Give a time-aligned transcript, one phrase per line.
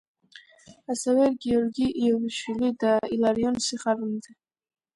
[0.93, 4.39] ასევე გიორგი იობიშვილი და ილარიონ სიხარულიძე.